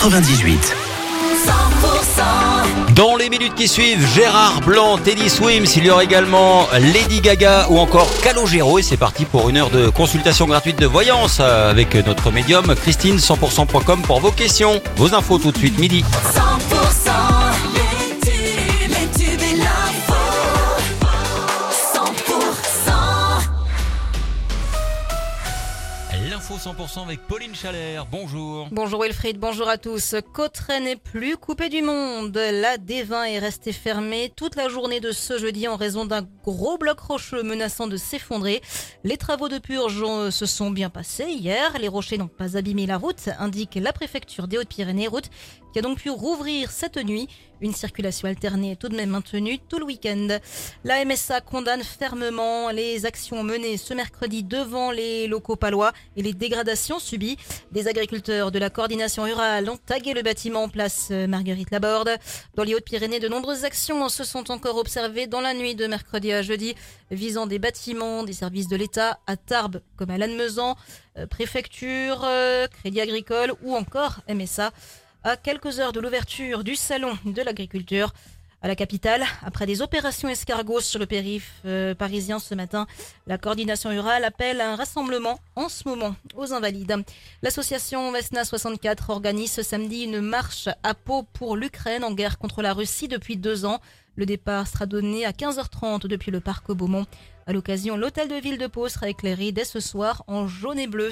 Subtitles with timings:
[0.00, 0.74] 98.
[2.94, 7.66] Dans les minutes qui suivent, Gérard Blanc, Teddy Swims, il y aura également Lady Gaga
[7.68, 11.94] ou encore Calogero et c'est parti pour une heure de consultation gratuite de voyance avec
[12.06, 14.80] notre médium Christine 100%.com pour vos questions.
[14.96, 16.02] Vos infos tout de suite midi.
[16.34, 16.69] 100%
[26.60, 28.04] 100% avec Pauline Chalère.
[28.04, 28.68] Bonjour.
[28.70, 30.14] Bonjour Wilfried, bonjour à tous.
[30.34, 32.36] Cauterets n'est plus coupé du monde.
[32.36, 36.76] La D20 est restée fermée toute la journée de ce jeudi en raison d'un gros
[36.76, 38.60] bloc rocheux menaçant de s'effondrer.
[39.04, 41.78] Les travaux de purge euh, se sont bien passés hier.
[41.80, 45.30] Les rochers n'ont pas abîmé la route, indique la préfecture des Hautes-Pyrénées, route
[45.72, 47.28] qui a donc pu rouvrir cette nuit.
[47.60, 50.38] Une circulation alternée est tout de même maintenue tout le week-end.
[50.84, 56.32] La MSA condamne fermement les actions menées ce mercredi devant les locaux palois et les
[56.50, 57.36] dégradations subies.
[57.70, 62.10] Des agriculteurs de la coordination rurale ont tagué le bâtiment en place euh, Marguerite Laborde.
[62.56, 66.32] Dans les Hautes-Pyrénées, de nombreuses actions se sont encore observées dans la nuit de mercredi
[66.32, 66.74] à jeudi,
[67.12, 70.76] visant des bâtiments, des services de l'État à Tarbes comme à Lannemezan,
[71.18, 74.72] euh, préfecture, euh, Crédit Agricole ou encore MSA.
[75.22, 78.12] À quelques heures de l'ouverture du salon de l'agriculture,
[78.62, 82.86] à la capitale, après des opérations escargots sur le périph' euh, parisien ce matin,
[83.26, 87.02] la coordination rurale appelle un rassemblement en ce moment aux invalides.
[87.42, 92.60] L'association Vesna 64 organise ce samedi une marche à Pau pour l'Ukraine en guerre contre
[92.60, 93.80] la Russie depuis deux ans.
[94.16, 97.06] Le départ sera donné à 15h30 depuis le parc Beaumont.
[97.46, 100.86] À l'occasion, l'hôtel de ville de Pau sera éclairé dès ce soir en jaune et
[100.86, 101.10] bleu.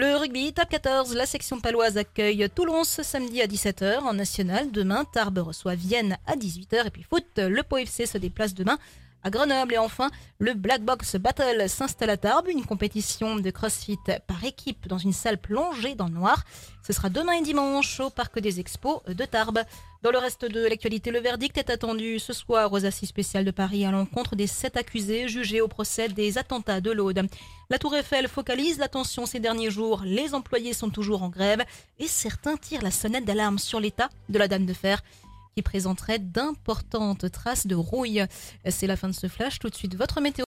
[0.00, 4.70] Le rugby, top 14, la section paloise accueille Toulon ce samedi à 17h en national.
[4.72, 6.86] Demain, Tarbes reçoit Vienne à 18h.
[6.86, 8.78] Et puis foot, le Pau FC se déplace demain
[9.22, 9.74] à Grenoble.
[9.74, 14.88] Et enfin, le Black Box Battle s'installe à Tarbes, une compétition de crossfit par équipe
[14.88, 16.44] dans une salle plongée dans le noir.
[16.86, 19.60] Ce sera demain et dimanche au Parc des Expos de Tarbes.
[20.02, 23.50] Dans le reste de l'actualité, le verdict est attendu ce soir aux assises spéciales de
[23.50, 27.28] Paris à l'encontre des sept accusés jugés au procès des attentats de l'Aude.
[27.68, 30.00] La Tour Eiffel focalise l'attention ces derniers jours.
[30.04, 31.62] Les employés sont toujours en grève
[31.98, 35.02] et certains tirent la sonnette d'alarme sur l'état de la Dame de Fer
[35.56, 38.24] qui présenterait d'importantes traces de rouille.
[38.68, 39.58] C'est la fin de ce flash.
[39.58, 40.38] Tout de suite, votre météo.